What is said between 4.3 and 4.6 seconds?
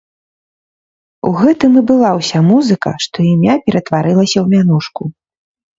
ў